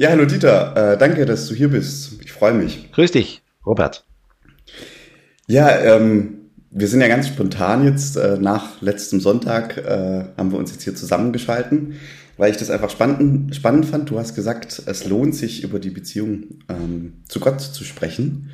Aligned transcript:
Ja, 0.00 0.10
hallo 0.10 0.26
Dieter, 0.26 0.92
äh, 0.92 0.96
danke, 0.96 1.26
dass 1.26 1.48
du 1.48 1.56
hier 1.56 1.70
bist. 1.70 2.20
Ich 2.22 2.30
freue 2.30 2.54
mich. 2.54 2.92
Grüß 2.92 3.10
dich, 3.10 3.42
Robert. 3.66 4.04
Ja, 5.48 5.76
ähm, 5.76 6.50
wir 6.70 6.86
sind 6.86 7.00
ja 7.00 7.08
ganz 7.08 7.26
spontan 7.26 7.84
jetzt. 7.84 8.16
Äh, 8.16 8.38
nach 8.38 8.80
letztem 8.80 9.18
Sonntag 9.18 9.76
äh, 9.76 10.26
haben 10.36 10.52
wir 10.52 10.58
uns 10.58 10.70
jetzt 10.70 10.84
hier 10.84 10.94
zusammengeschalten, 10.94 11.94
weil 12.36 12.52
ich 12.52 12.58
das 12.58 12.70
einfach 12.70 12.90
spannend, 12.90 13.56
spannend 13.56 13.86
fand. 13.86 14.08
Du 14.08 14.20
hast 14.20 14.36
gesagt, 14.36 14.80
es 14.86 15.04
lohnt 15.04 15.34
sich, 15.34 15.64
über 15.64 15.80
die 15.80 15.90
Beziehung 15.90 16.60
ähm, 16.68 17.14
zu 17.26 17.40
Gott 17.40 17.60
zu 17.60 17.82
sprechen. 17.82 18.50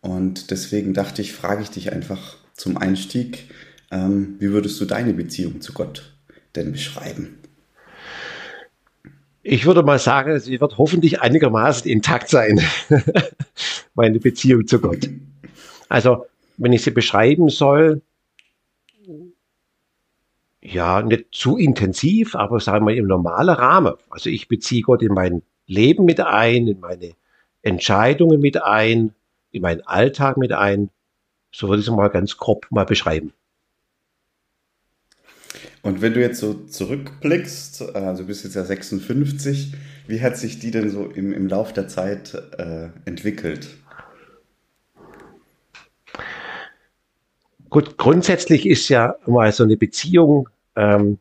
Und 0.00 0.50
deswegen 0.50 0.94
dachte 0.94 1.22
ich, 1.22 1.32
frage 1.32 1.62
ich 1.62 1.70
dich 1.70 1.92
einfach 1.92 2.38
zum 2.54 2.76
Einstieg, 2.76 3.48
ähm, 3.92 4.34
wie 4.40 4.50
würdest 4.50 4.80
du 4.80 4.84
deine 4.84 5.14
Beziehung 5.14 5.60
zu 5.60 5.74
Gott 5.74 6.12
denn 6.56 6.72
beschreiben? 6.72 7.38
Ich 9.42 9.66
würde 9.66 9.82
mal 9.82 9.98
sagen, 9.98 10.38
sie 10.38 10.60
wird 10.60 10.78
hoffentlich 10.78 11.20
einigermaßen 11.20 11.90
intakt 11.90 12.28
sein, 12.28 12.60
meine 13.94 14.20
Beziehung 14.20 14.66
zu 14.66 14.80
Gott. 14.80 15.08
Also, 15.88 16.26
wenn 16.58 16.72
ich 16.72 16.82
sie 16.82 16.92
beschreiben 16.92 17.48
soll, 17.48 18.02
ja, 20.60 21.02
nicht 21.02 21.26
zu 21.32 21.56
intensiv, 21.56 22.36
aber 22.36 22.60
sagen 22.60 22.86
wir 22.86 22.94
im 22.94 23.08
normalen 23.08 23.48
Rahmen. 23.48 23.94
Also 24.10 24.30
ich 24.30 24.46
beziehe 24.46 24.82
Gott 24.82 25.02
in 25.02 25.12
mein 25.12 25.42
Leben 25.66 26.04
mit 26.04 26.20
ein, 26.20 26.68
in 26.68 26.78
meine 26.78 27.14
Entscheidungen 27.62 28.40
mit 28.40 28.62
ein, 28.62 29.12
in 29.50 29.62
meinen 29.62 29.80
Alltag 29.82 30.36
mit 30.36 30.52
ein. 30.52 30.90
So 31.50 31.68
würde 31.68 31.80
ich 31.80 31.88
es 31.88 31.92
mal 31.92 32.08
ganz 32.08 32.36
grob 32.36 32.66
mal 32.70 32.86
beschreiben. 32.86 33.32
Und 35.82 36.00
wenn 36.00 36.14
du 36.14 36.20
jetzt 36.20 36.38
so 36.38 36.54
zurückblickst, 36.54 37.94
also 37.96 38.22
du 38.22 38.28
bist 38.28 38.44
jetzt 38.44 38.54
ja 38.54 38.64
56, 38.64 39.74
wie 40.06 40.20
hat 40.20 40.36
sich 40.36 40.60
die 40.60 40.70
denn 40.70 40.90
so 40.90 41.06
im, 41.06 41.32
im 41.32 41.48
Lauf 41.48 41.72
der 41.72 41.88
Zeit 41.88 42.34
äh, 42.56 42.90
entwickelt? 43.04 43.68
Gut, 47.68 47.96
grundsätzlich 47.96 48.66
ist 48.66 48.88
ja 48.90 49.16
mal 49.26 49.50
so 49.50 49.64
eine 49.64 49.76
Beziehung, 49.76 50.48
ähm, 50.76 51.18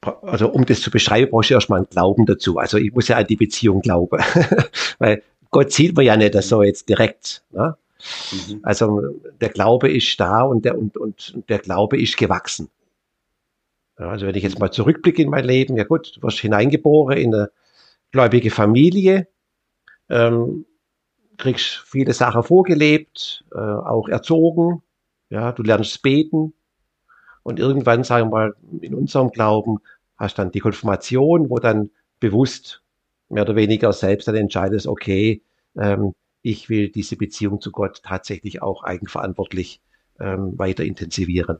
also 0.00 0.48
um 0.48 0.64
das 0.64 0.80
zu 0.80 0.90
beschreiben, 0.90 1.30
brauchst 1.30 1.50
du 1.50 1.54
erstmal 1.54 1.80
einen 1.80 1.90
Glauben 1.90 2.24
dazu. 2.24 2.58
Also 2.58 2.78
ich 2.78 2.92
muss 2.92 3.08
ja 3.08 3.18
an 3.18 3.26
die 3.26 3.36
Beziehung 3.36 3.82
glauben, 3.82 4.18
weil 4.98 5.22
Gott 5.50 5.72
sieht 5.72 5.94
man 5.94 6.06
ja 6.06 6.16
nicht 6.16 6.34
so 6.42 6.62
jetzt 6.62 6.88
direkt. 6.88 7.44
Ne? 7.50 7.76
Mhm. 8.32 8.60
Also 8.62 9.00
der 9.40 9.48
Glaube 9.50 9.90
ist 9.90 10.18
da 10.18 10.42
und 10.42 10.64
der, 10.64 10.78
und, 10.78 10.96
und 10.96 11.48
der 11.48 11.58
Glaube 11.58 12.00
ist 12.00 12.16
gewachsen. 12.16 12.68
Ja, 13.98 14.08
also 14.08 14.26
wenn 14.26 14.34
ich 14.34 14.42
jetzt 14.42 14.58
mal 14.58 14.70
zurückblicke 14.70 15.22
in 15.22 15.30
mein 15.30 15.44
Leben, 15.44 15.76
ja 15.76 15.84
gut, 15.84 16.16
du 16.16 16.22
wirst 16.22 16.38
hineingeboren 16.40 17.16
in 17.18 17.34
eine 17.34 17.50
gläubige 18.10 18.50
Familie, 18.50 19.28
ähm, 20.08 20.66
kriegst 21.38 21.82
viele 21.86 22.12
Sachen 22.12 22.42
vorgelebt, 22.42 23.44
äh, 23.52 23.58
auch 23.58 24.08
erzogen, 24.08 24.82
ja, 25.30 25.52
du 25.52 25.62
lernst 25.62 26.02
beten 26.02 26.52
und 27.42 27.58
irgendwann, 27.58 28.04
sagen 28.04 28.30
wir 28.30 28.30
mal, 28.30 28.54
in 28.80 28.94
unserem 28.94 29.30
Glauben 29.30 29.78
hast 30.16 30.38
dann 30.38 30.52
die 30.52 30.60
Konfirmation, 30.60 31.50
wo 31.50 31.58
dann 31.58 31.90
bewusst 32.20 32.82
mehr 33.28 33.42
oder 33.42 33.56
weniger 33.56 33.92
selbst 33.92 34.28
dann 34.28 34.36
entscheidest, 34.36 34.86
okay, 34.86 35.42
ähm, 35.76 36.14
ich 36.42 36.68
will 36.68 36.88
diese 36.88 37.16
Beziehung 37.16 37.60
zu 37.60 37.70
Gott 37.70 38.02
tatsächlich 38.02 38.62
auch 38.62 38.82
eigenverantwortlich 38.84 39.80
ähm, 40.20 40.58
weiter 40.58 40.84
intensivieren. 40.84 41.58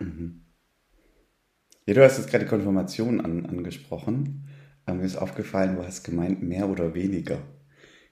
Mhm. 0.00 0.40
Ja, 1.86 1.94
du 1.94 2.02
hast 2.02 2.18
jetzt 2.18 2.30
gerade 2.30 2.46
Konfirmation 2.46 3.20
an, 3.20 3.46
angesprochen. 3.46 4.48
Ähm, 4.86 4.98
mir 4.98 5.04
ist 5.04 5.16
aufgefallen, 5.16 5.76
du 5.76 5.84
hast 5.84 6.02
gemeint, 6.02 6.42
mehr 6.42 6.68
oder 6.68 6.94
weniger. 6.94 7.38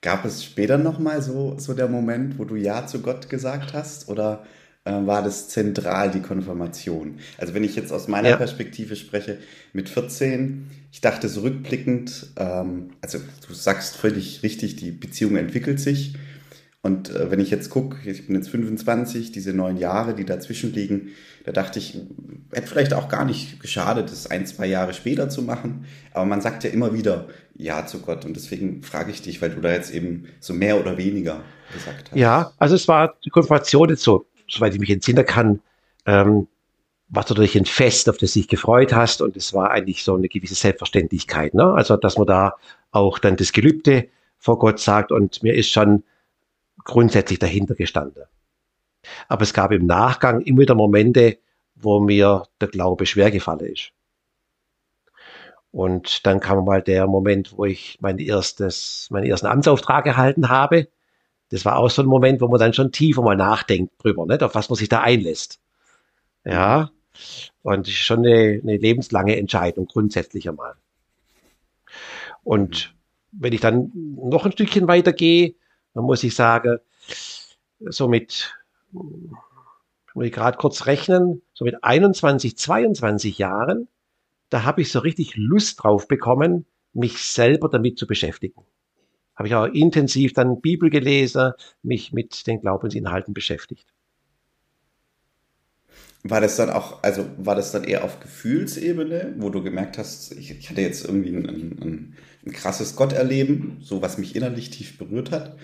Gab 0.03 0.25
es 0.25 0.45
später 0.45 0.79
nochmal 0.79 1.23
so, 1.23 1.59
so 1.59 1.75
der 1.75 1.89
Moment, 1.89 2.39
wo 2.39 2.45
du 2.45 2.57
Ja 2.57 2.87
zu 2.87 3.01
Gott 3.03 3.29
gesagt 3.29 3.73
hast? 3.73 4.09
Oder 4.09 4.45
war 4.91 5.23
das 5.23 5.49
zentral, 5.49 6.11
die 6.11 6.21
Konfirmation? 6.21 7.19
Also 7.39 7.55
wenn 7.55 7.65
ich 7.65 7.77
jetzt 7.77 7.93
aus 7.93 8.09
meiner 8.09 8.31
ja. 8.31 8.37
Perspektive 8.37 8.97
spreche, 8.97 9.39
mit 9.73 9.89
14, 9.89 10.71
ich 10.91 11.01
dachte 11.01 11.29
so 11.29 11.43
rückblickend, 11.43 12.33
ähm, 12.37 12.91
also 13.01 13.19
du 13.47 13.55
sagst 13.55 13.97
völlig 13.97 14.43
richtig, 14.43 14.77
die 14.77 14.91
Beziehung 14.91 15.37
entwickelt 15.37 15.81
sich. 15.81 16.15
Und 16.85 17.11
äh, 17.11 17.31
wenn 17.31 17.39
ich 17.39 17.51
jetzt 17.51 17.71
gucke, 17.71 18.11
ich 18.11 18.27
bin 18.27 18.35
jetzt 18.35 18.49
25, 18.49 19.31
diese 19.31 19.53
neun 19.53 19.77
Jahre, 19.77 20.15
die 20.15 20.25
dazwischen 20.25 20.73
liegen, 20.73 21.11
da 21.45 21.53
dachte 21.53 21.79
ich, 21.79 22.01
hätte 22.53 22.67
vielleicht 22.67 22.93
auch 22.93 23.09
gar 23.09 23.25
nicht 23.25 23.61
geschadet, 23.61 24.11
das 24.11 24.29
ein, 24.31 24.47
zwei 24.47 24.67
Jahre 24.67 24.93
später 24.93 25.29
zu 25.29 25.43
machen. 25.43 25.87
Aber 26.13 26.25
man 26.25 26.41
sagt 26.41 26.65
ja 26.65 26.71
immer 26.71 26.93
wieder 26.93 27.29
Ja 27.55 27.87
zu 27.87 28.01
Gott. 28.01 28.25
Und 28.25 28.35
deswegen 28.35 28.83
frage 28.83 29.13
ich 29.13 29.23
dich, 29.23 29.41
weil 29.41 29.51
du 29.51 29.61
da 29.61 29.73
jetzt 29.73 29.95
eben 29.95 30.25
so 30.41 30.55
mehr 30.55 30.81
oder 30.81 30.99
weniger 30.99 31.43
gesagt 31.73 32.11
hast. 32.11 32.19
Ja, 32.19 32.53
also 32.59 32.75
es 32.75 32.89
war 32.89 33.15
die 33.25 33.31
Konfirmation 33.31 33.89
jetzt 33.89 34.03
so 34.03 34.27
soweit 34.49 34.75
ich 34.75 34.81
mich 34.81 34.91
entsinnen 34.91 35.27
kann, 35.27 35.61
ähm, 36.07 36.49
war 37.09 37.25
natürlich 37.29 37.57
ein 37.57 37.67
Fest, 37.67 38.09
auf 38.09 38.17
das 38.17 38.33
du 38.33 38.41
dich 38.41 38.49
gefreut 38.49 38.93
hast 38.93 39.21
und 39.21 39.37
es 39.37 39.53
war 39.53 39.71
eigentlich 39.71 40.03
so 40.03 40.15
eine 40.15 40.29
gewisse 40.29 40.55
Selbstverständlichkeit. 40.55 41.53
Ne? 41.53 41.65
Also, 41.65 41.97
dass 41.97 42.17
man 42.17 42.27
da 42.27 42.55
auch 42.91 43.19
dann 43.19 43.37
das 43.37 43.53
Gelübde 43.53 44.09
vor 44.39 44.59
Gott 44.59 44.81
sagt 44.81 45.13
und 45.13 45.43
mir 45.43 45.55
ist 45.55 45.71
schon 45.71 46.05
grundsätzlich 46.85 47.39
dahinter 47.39 47.75
gestanden. 47.75 48.25
Aber 49.29 49.43
es 49.43 49.53
gab 49.53 49.73
im 49.73 49.87
Nachgang 49.87 50.41
immer 50.41 50.61
wieder 50.61 50.75
Momente, 50.75 51.39
wo 51.75 52.01
mir 52.01 52.45
der 52.61 52.69
Glaube 52.69 53.07
schwer 53.07 53.31
gefallen 53.31 53.73
ist. 53.73 53.93
Und 55.71 56.27
dann 56.27 56.41
kam 56.41 56.65
mal 56.65 56.83
der 56.83 57.07
Moment, 57.07 57.57
wo 57.57 57.65
ich 57.65 57.99
mein 58.01 58.19
erstes, 58.19 59.09
meinen 59.11 59.25
ersten 59.25 59.47
Amtsauftrag 59.47 60.07
erhalten 60.07 60.49
habe 60.49 60.89
das 61.53 61.67
war 61.67 61.77
auch 61.77 61.91
so 61.91 62.01
ein 62.03 62.09
Moment, 62.09 62.41
wo 62.41 62.49
man 62.49 62.59
dann 62.59 62.73
schon 62.73 62.93
tiefer 62.93 63.21
mal 63.21 63.37
nachdenkt 63.37 64.03
drüber, 64.03 64.25
nicht? 64.25 64.43
auf 64.43 64.55
was 64.55 64.71
man 64.71 64.77
sich 64.77 64.89
da 64.89 65.03
einlässt. 65.03 65.61
Ja, 66.47 66.91
und 67.61 67.89
schon 67.89 68.21
eine, 68.21 68.59
eine 68.63 68.79
lebenslange 68.79 69.37
Entscheidung, 69.37 69.87
grundsätzlich 69.87 70.49
einmal. 70.49 70.75
Und 72.43 72.95
wenn 73.33 73.53
ich 73.53 73.61
dann 73.61 73.93
noch 73.95 74.47
ein 74.47 74.53
Stückchen 74.53 74.89
weitergehe, 74.89 75.55
dann 75.93 76.05
muss 76.05 76.25
ich 76.25 76.35
sagen, 76.35 76.79
so 77.81 78.09
mit, 78.09 78.55
muss 78.93 80.25
ich 80.25 80.33
gerade 80.33 80.57
kurz 80.57 80.87
rechnen, 80.87 81.43
so 81.53 81.67
mit 81.67 81.85
21, 81.85 82.57
22 82.57 83.37
Jahren, 83.37 83.89
da 84.49 84.65
habe 84.65 84.81
ich 84.81 84.91
so 84.91 85.01
richtig 85.01 85.37
Lust 85.37 85.83
drauf 85.83 86.09
bekommen, 86.09 86.65
mich 86.95 87.19
selber 87.19 87.69
damit 87.69 87.99
zu 87.99 88.07
beschäftigen 88.07 88.65
habe 89.43 89.49
ich 89.49 89.55
auch 89.57 89.67
intensiv 89.67 90.33
dann 90.35 90.61
Bibel 90.61 90.89
gelesen, 90.89 91.53
mich 91.83 92.13
mit 92.13 92.47
den 92.47 92.61
Glaubensinhalten 92.61 93.35
beschäftigt. 93.35 93.89
War 96.23 96.41
das 96.41 96.55
dann 96.55 96.71
auch, 96.71 97.03
also 97.03 97.27
war 97.39 97.57
das 97.57 97.73
dann 97.73 97.83
eher 97.83 98.05
auf 98.05 98.21
Gefühlsebene, 98.21 99.35
wo 99.39 99.51
du 99.51 99.61
gemerkt 99.61 99.99
hast, 99.99 100.33
ich, 100.37 100.53
ich 100.53 100.71
hatte 100.71 100.81
jetzt 100.81 101.05
irgendwie 101.05 101.31
ein, 101.31 101.49
ein, 101.49 102.17
ein 102.47 102.53
krasses 102.53 102.95
Gotterleben, 102.95 103.79
so 103.81 104.01
was 104.01 104.19
mich 104.19 104.37
innerlich 104.37 104.71
tief 104.71 104.97
berührt 104.97 105.33
hat? 105.33 105.57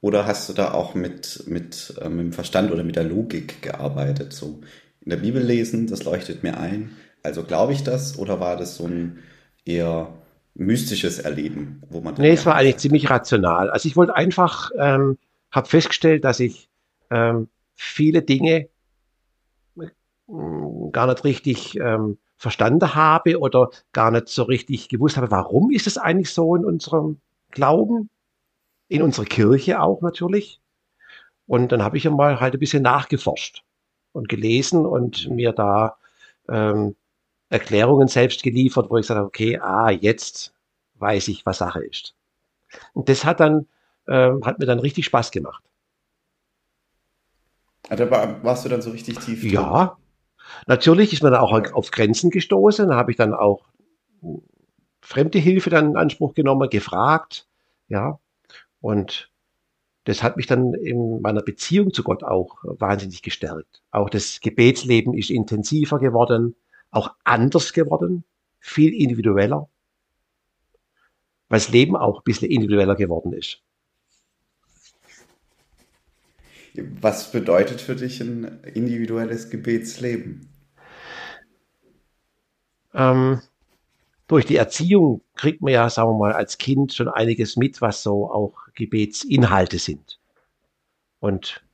Oder 0.00 0.26
hast 0.26 0.48
du 0.48 0.54
da 0.54 0.72
auch 0.72 0.94
mit, 0.94 1.44
mit, 1.46 1.94
äh, 2.00 2.08
mit 2.08 2.20
dem 2.20 2.32
Verstand 2.32 2.72
oder 2.72 2.84
mit 2.84 2.96
der 2.96 3.04
Logik 3.04 3.60
gearbeitet? 3.60 4.32
So 4.32 4.62
in 5.02 5.10
der 5.10 5.18
Bibel 5.18 5.42
lesen, 5.42 5.86
das 5.88 6.04
leuchtet 6.04 6.42
mir 6.42 6.58
ein. 6.58 6.96
Also 7.22 7.42
glaube 7.42 7.74
ich 7.74 7.82
das? 7.82 8.18
Oder 8.18 8.40
war 8.40 8.56
das 8.56 8.76
so 8.76 8.86
ein 8.86 9.18
eher 9.66 10.14
mystisches 10.58 11.18
Erleben, 11.18 11.82
wo 11.88 12.00
man. 12.00 12.14
Nee, 12.14 12.32
es 12.32 12.46
war 12.46 12.54
eigentlich 12.54 12.78
ziemlich 12.78 13.10
rational. 13.10 13.70
Also 13.70 13.88
ich 13.88 13.96
wollte 13.96 14.16
einfach, 14.16 14.70
ähm, 14.78 15.18
habe 15.50 15.68
festgestellt, 15.68 16.24
dass 16.24 16.40
ich 16.40 16.68
ähm, 17.10 17.48
viele 17.74 18.22
Dinge 18.22 18.68
äh, 19.78 19.86
gar 20.92 21.06
nicht 21.06 21.24
richtig 21.24 21.78
ähm, 21.78 22.18
verstanden 22.36 22.94
habe 22.94 23.38
oder 23.38 23.70
gar 23.92 24.10
nicht 24.10 24.28
so 24.28 24.42
richtig 24.44 24.88
gewusst 24.88 25.16
habe, 25.16 25.30
warum 25.30 25.70
ist 25.70 25.86
es 25.86 25.98
eigentlich 25.98 26.30
so 26.30 26.54
in 26.56 26.64
unserem 26.64 27.18
Glauben, 27.50 28.10
in 28.88 29.02
unserer 29.02 29.24
Kirche 29.24 29.80
auch 29.80 30.02
natürlich. 30.02 30.60
Und 31.46 31.72
dann 31.72 31.82
habe 31.82 31.96
ich 31.96 32.06
einmal 32.06 32.40
halt 32.40 32.54
ein 32.54 32.60
bisschen 32.60 32.82
nachgeforscht 32.82 33.62
und 34.12 34.28
gelesen 34.28 34.84
und 34.84 35.30
mir 35.30 35.52
da 35.52 35.96
ähm, 36.48 36.96
Erklärungen 37.48 38.08
selbst 38.08 38.42
geliefert, 38.42 38.90
wo 38.90 38.96
ich 38.96 39.02
gesagt 39.02 39.18
habe, 39.18 39.26
okay, 39.26 39.58
ah, 39.58 39.90
jetzt 39.90 40.54
weiß 40.94 41.28
ich, 41.28 41.46
was 41.46 41.58
Sache 41.58 41.84
ist. 41.84 42.14
Und 42.92 43.08
das 43.08 43.24
hat 43.24 43.40
dann, 43.40 43.66
äh, 44.06 44.32
hat 44.42 44.58
mir 44.58 44.66
dann 44.66 44.80
richtig 44.80 45.04
Spaß 45.06 45.30
gemacht. 45.30 45.62
Also 47.88 48.10
warst 48.10 48.64
du 48.64 48.68
dann 48.68 48.82
so 48.82 48.90
richtig 48.90 49.18
tief? 49.18 49.40
Drin? 49.40 49.50
Ja, 49.50 49.96
natürlich 50.66 51.12
ist 51.12 51.22
man 51.22 51.32
dann 51.32 51.40
auch 51.40 51.52
auf 51.72 51.90
Grenzen 51.90 52.30
gestoßen. 52.30 52.88
Da 52.88 52.96
habe 52.96 53.12
ich 53.12 53.16
dann 53.16 53.32
auch 53.32 53.64
fremde 55.00 55.38
Hilfe 55.38 55.70
dann 55.70 55.90
in 55.90 55.96
Anspruch 55.96 56.34
genommen, 56.34 56.68
gefragt, 56.68 57.46
ja. 57.88 58.18
Und 58.80 59.30
das 60.04 60.22
hat 60.22 60.36
mich 60.36 60.46
dann 60.46 60.74
in 60.74 61.20
meiner 61.20 61.42
Beziehung 61.42 61.92
zu 61.92 62.02
Gott 62.02 62.24
auch 62.24 62.56
wahnsinnig 62.62 63.22
gestärkt. 63.22 63.82
Auch 63.90 64.10
das 64.10 64.40
Gebetsleben 64.40 65.14
ist 65.14 65.30
intensiver 65.30 65.98
geworden 65.98 66.56
auch 66.90 67.14
anders 67.24 67.72
geworden, 67.72 68.24
viel 68.60 68.94
individueller, 68.94 69.68
weil 71.48 71.58
das 71.58 71.68
Leben 71.68 71.96
auch 71.96 72.18
ein 72.18 72.24
bisschen 72.24 72.50
individueller 72.50 72.96
geworden 72.96 73.32
ist. 73.32 73.62
Was 77.00 77.32
bedeutet 77.32 77.80
für 77.80 77.96
dich 77.96 78.20
ein 78.20 78.60
individuelles 78.74 79.48
Gebetsleben? 79.48 80.48
Ähm, 82.92 83.40
durch 84.26 84.44
die 84.44 84.56
Erziehung 84.56 85.22
kriegt 85.34 85.62
man 85.62 85.72
ja, 85.72 85.88
sagen 85.88 86.10
wir 86.10 86.18
mal, 86.18 86.32
als 86.32 86.58
Kind 86.58 86.92
schon 86.92 87.08
einiges 87.08 87.56
mit, 87.56 87.80
was 87.80 88.02
so 88.02 88.30
auch 88.30 88.54
Gebetsinhalte 88.74 89.78
sind. 89.78 90.18
Und 91.20 91.64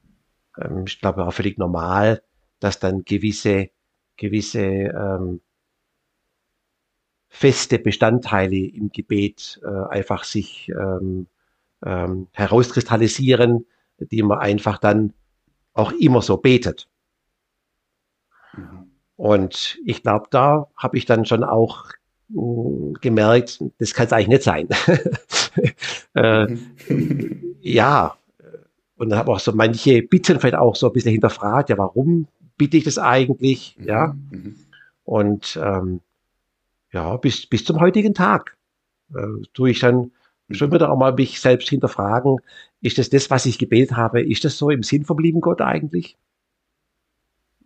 ähm, 0.58 0.85
ich 0.87 1.00
glaube 1.00 1.26
auch 1.26 1.32
völlig 1.32 1.58
normal, 1.58 2.23
dass 2.61 2.79
dann 2.79 3.05
gewisse, 3.05 3.70
gewisse 4.17 4.61
ähm, 4.61 5.41
feste 7.29 7.79
Bestandteile 7.79 8.56
im 8.56 8.91
Gebet 8.93 9.61
äh, 9.64 9.88
einfach 9.88 10.25
sich 10.25 10.70
ähm, 10.70 11.26
ähm, 11.85 12.29
herauskristallisieren, 12.32 13.67
die 13.99 14.23
man 14.23 14.38
einfach 14.38 14.79
dann 14.79 15.14
auch 15.73 15.93
immer 15.93 16.20
so 16.20 16.37
betet. 16.37 16.88
Mhm. 18.55 18.91
Und 19.17 19.79
ich 19.85 20.03
glaube, 20.03 20.26
da 20.31 20.69
habe 20.76 20.99
ich 20.99 21.06
dann 21.06 21.25
schon 21.25 21.44
auch 21.44 21.87
mh, 22.29 22.43
hm, 22.43 22.94
gemerkt, 23.00 23.62
das 23.79 23.94
kann 23.94 24.06
es 24.06 24.12
eigentlich 24.12 24.29
nicht 24.29 24.43
sein. 24.43 24.69
äh, 26.15 26.56
ja, 27.61 28.17
und 28.97 29.11
dann 29.11 29.19
habe 29.19 29.32
auch 29.32 29.41
so 29.41 29.53
manche 29.53 30.03
Bitten 30.03 30.38
vielleicht 30.38 30.55
auch 30.55 30.76
so 30.76 30.87
ein 30.87 30.93
bisschen 30.93 31.12
hinterfragt, 31.12 31.70
ja, 31.70 31.79
warum 31.79 32.29
bitte 32.57 32.77
ich 32.77 32.85
das 32.85 32.99
eigentlich? 32.99 33.77
Mhm. 33.79 33.85
Ja. 33.85 34.17
Mhm. 34.31 34.57
Und 35.05 35.59
ähm, 35.63 36.01
ja, 36.93 37.17
bis, 37.17 37.47
bis 37.47 37.65
zum 37.65 37.81
heutigen 37.81 38.15
Tag 38.15 38.57
äh, 39.15 39.43
tue 39.55 39.71
ich 39.71 39.81
dann 39.81 40.13
mhm. 40.49 40.55
schon 40.55 40.73
wieder 40.73 40.91
auch 40.91 40.99
mal 40.99 41.13
mich 41.13 41.41
selbst 41.41 41.69
hinterfragen, 41.69 42.39
ist 42.81 42.99
das 42.99 43.11
das, 43.11 43.31
was 43.31 43.47
ich 43.47 43.59
gebetet 43.59 43.97
habe, 43.97 44.23
ist 44.23 44.45
das 44.45 44.59
so 44.59 44.71
im 44.71 44.83
Sinn 44.83 45.05
vom 45.05 45.19
lieben 45.19 45.41
Gott 45.41 45.61
eigentlich? 45.61 46.17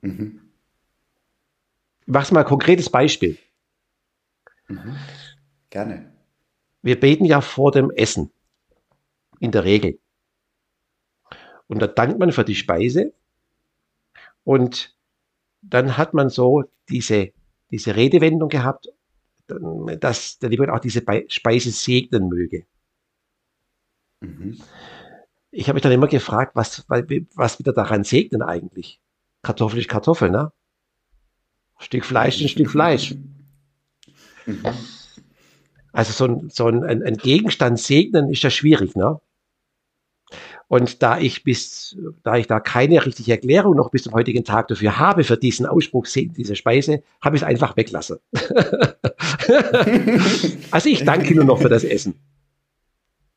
Mhm. 0.03 0.41
Ich 2.03 2.13
mache 2.13 2.33
mal 2.35 2.41
ein 2.41 2.47
konkretes 2.47 2.91
Beispiel. 2.91 3.39
Mhm. 4.69 4.97
Gerne. 5.71 6.13
Wir 6.83 7.01
beten 7.01 7.25
ja 7.25 7.41
vor 7.41 7.73
dem 7.73 7.91
Essen. 7.91 8.31
In 9.41 9.51
der 9.51 9.65
Regel. 9.65 9.99
Und 11.67 11.83
da 11.83 11.87
dankt 11.87 12.19
man 12.19 12.33
für 12.33 12.45
die 12.45 12.55
Speise. 12.55 13.13
Und 14.47 14.97
dann 15.61 15.97
hat 15.97 16.15
man 16.15 16.31
so 16.31 16.63
diese, 16.89 17.33
diese 17.73 17.97
Redewendung 17.97 18.49
gehabt, 18.49 18.89
dass 19.49 20.39
der 20.39 20.51
Liebe 20.51 20.73
auch 20.73 20.79
diese 20.79 21.03
Speise 21.27 21.73
segnen 21.73 22.29
möge. 22.29 22.65
Mhm. 24.21 24.61
Ich 25.51 25.67
habe 25.69 25.75
mich 25.75 25.83
dann 25.83 25.91
immer 25.91 26.07
gefragt, 26.07 26.55
was, 26.55 26.87
was 26.89 27.59
wieder 27.59 27.73
daran 27.73 28.05
segnen 28.05 28.41
eigentlich? 28.41 29.01
Kartoffel 29.43 29.81
ist 29.81 29.89
Kartoffel, 29.89 30.31
ne? 30.31 30.53
Stück 31.79 32.05
Fleisch 32.05 32.37
ist 32.37 32.43
ein 32.43 32.49
Stück 32.49 32.71
Fleisch. 32.71 33.17
Mhm. 34.47 34.65
Also 35.93 36.13
so 36.13 36.25
ein, 36.25 36.51
so 36.51 36.69
ein, 36.69 36.85
ein 36.85 37.17
Gegenstand 37.17 37.81
segnen 37.81 38.31
ist 38.31 38.45
ja 38.45 38.51
schwierig, 38.51 38.95
ne? 38.95 39.21
Und 40.69 41.03
da 41.03 41.19
ich 41.19 41.45
bis, 41.45 41.97
da 42.25 42.37
ich 42.37 42.49
da 42.49 42.59
keine 42.59 43.07
richtige 43.07 43.33
Erklärung 43.33 43.77
noch 43.77 43.91
bis 43.91 44.03
zum 44.03 44.15
heutigen 44.15 44.45
Tag 44.45 44.67
dafür 44.69 44.99
habe, 44.99 45.23
für 45.23 45.37
diesen 45.37 45.65
Ausspruch, 45.65 46.07
diese 46.07 46.57
Speise, 46.57 47.03
habe 47.21 47.37
ich 47.37 47.43
es 47.43 47.49
einfach 47.49 47.77
weglassen. 47.77 48.19
also 50.73 50.89
ich 50.89 51.05
danke 51.05 51.35
nur 51.35 51.45
noch 51.45 51.61
für 51.61 51.69
das 51.69 51.85
Essen. 51.85 52.15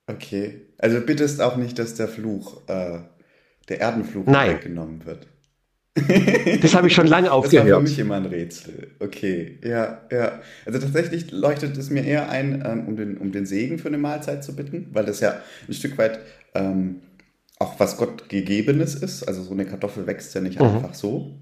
Okay. 0.08 0.62
Also 0.80 1.02
bittest 1.02 1.40
auch 1.42 1.56
nicht, 1.56 1.78
dass 1.78 1.94
der 1.94 2.08
Fluch, 2.08 2.68
äh, 2.68 3.00
der 3.68 3.80
Erdenfluch 3.80 4.26
Nein. 4.26 4.56
weggenommen 4.56 5.06
wird. 5.06 5.28
Das 6.62 6.76
habe 6.76 6.88
ich 6.88 6.96
schon 6.96 7.08
lange 7.08 7.32
aufgehört. 7.32 7.68
Das 7.68 7.74
war 7.74 7.82
für 7.82 7.84
mich 7.84 8.00
immer 8.00 8.16
ein 8.16 8.26
Rätsel. 8.26 8.92
Okay, 9.00 9.60
ja, 9.64 10.02
ja. 10.12 10.42
Also 10.66 10.80
tatsächlich 10.80 11.32
leuchtet 11.32 11.78
es 11.78 11.90
mir 11.90 12.04
eher 12.04 12.30
ein, 12.30 12.64
ähm, 12.66 12.88
um, 12.88 12.96
den, 12.96 13.18
um 13.18 13.32
den 13.32 13.46
Segen 13.46 13.78
für 13.78 13.90
eine 13.90 13.98
Mahlzeit 13.98 14.44
zu 14.44 14.56
bitten, 14.56 14.88
weil 14.94 15.06
das 15.06 15.20
ja 15.20 15.42
ein 15.68 15.74
Stück 15.74 15.98
weit 15.98 16.20
ähm, 16.54 17.02
auch 17.60 17.80
was 17.80 17.98
Gott 17.98 18.30
gegebenes 18.30 18.96
ist. 18.96 19.24
Also 19.24 19.44
so 19.44 19.52
eine 19.52 19.66
Kartoffel 19.66 20.08
wächst 20.08 20.34
ja 20.34 20.42
nicht 20.42 20.60
mhm. 20.60 20.66
einfach 20.66 20.94
so, 20.94 21.38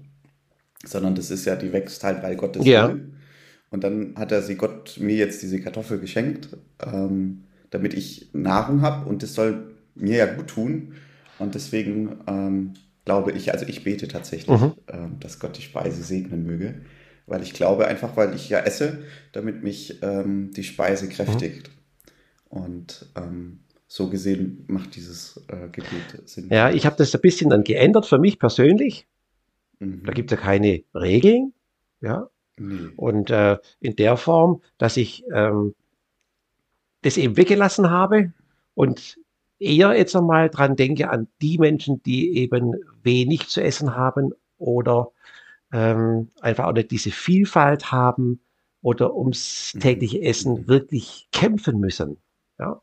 sondern 0.84 1.14
das 1.14 1.30
ist 1.30 1.44
ja, 1.44 1.56
die 1.56 1.72
wächst 1.72 2.02
halt, 2.04 2.22
weil 2.22 2.36
Gott 2.36 2.56
es 2.56 2.66
ja. 2.66 2.88
will. 2.88 3.12
Und 3.70 3.84
dann 3.84 4.14
hat 4.16 4.32
er 4.32 4.42
sie 4.42 4.56
Gott 4.56 4.98
mir 4.98 5.16
jetzt 5.16 5.42
diese 5.42 5.60
Kartoffel 5.60 5.98
geschenkt, 5.98 6.48
ähm, 6.84 7.44
damit 7.70 7.94
ich 7.94 8.30
Nahrung 8.32 8.80
habe 8.80 9.08
und 9.08 9.22
das 9.22 9.34
soll 9.34 9.74
mir 9.94 10.16
ja 10.16 10.26
gut 10.26 10.48
tun. 10.48 10.94
Und 11.38 11.54
deswegen 11.54 12.20
ähm, 12.26 12.74
glaube 13.04 13.32
ich, 13.32 13.52
also 13.52 13.66
ich 13.66 13.84
bete 13.84 14.08
tatsächlich, 14.08 14.60
mhm. 14.60 14.72
ähm, 14.88 15.16
dass 15.20 15.38
Gott 15.38 15.56
die 15.56 15.62
Speise 15.62 16.02
segnen 16.02 16.44
möge, 16.44 16.82
weil 17.26 17.42
ich 17.42 17.52
glaube 17.52 17.86
einfach, 17.86 18.16
weil 18.16 18.34
ich 18.34 18.48
ja 18.48 18.60
esse, 18.60 19.00
damit 19.32 19.62
mich 19.62 20.02
ähm, 20.02 20.50
die 20.52 20.64
Speise 20.64 21.08
kräftigt. 21.08 21.70
Mhm. 22.50 22.58
Und 22.58 23.06
ähm, 23.16 23.60
so 23.88 24.10
gesehen 24.10 24.64
macht 24.68 24.94
dieses 24.94 25.42
äh, 25.48 25.68
Gebet 25.68 26.28
Sinn. 26.28 26.48
Ja, 26.50 26.70
ich 26.70 26.84
habe 26.84 26.96
das 26.96 27.14
ein 27.14 27.20
bisschen 27.22 27.50
dann 27.50 27.64
geändert 27.64 28.06
für 28.06 28.18
mich 28.18 28.38
persönlich. 28.38 29.06
Mhm. 29.80 30.04
Da 30.04 30.12
gibt 30.12 30.30
es 30.30 30.38
ja 30.38 30.44
keine 30.44 30.84
Regeln. 30.94 31.54
Ja. 32.02 32.28
Nee. 32.58 32.90
Und 32.96 33.30
äh, 33.30 33.56
in 33.80 33.96
der 33.96 34.16
Form, 34.16 34.60
dass 34.76 34.96
ich 34.98 35.24
ähm, 35.32 35.74
das 37.00 37.16
eben 37.16 37.36
weggelassen 37.36 37.90
habe 37.90 38.32
und 38.74 39.18
eher 39.58 39.96
jetzt 39.96 40.14
einmal 40.14 40.50
dran 40.50 40.76
denke 40.76 41.08
an 41.08 41.28
die 41.40 41.56
Menschen, 41.56 42.02
die 42.02 42.36
eben 42.36 42.74
wenig 43.02 43.48
zu 43.48 43.62
essen 43.62 43.96
haben 43.96 44.32
oder 44.58 45.12
ähm, 45.72 46.30
einfach 46.40 46.66
auch 46.66 46.72
nicht 46.72 46.90
diese 46.90 47.10
Vielfalt 47.10 47.90
haben 47.90 48.40
oder 48.82 49.14
ums 49.14 49.72
mhm. 49.74 49.80
tägliche 49.80 50.20
Essen 50.20 50.52
mhm. 50.52 50.68
wirklich 50.68 51.28
kämpfen 51.32 51.80
müssen. 51.80 52.18
Ja. 52.58 52.82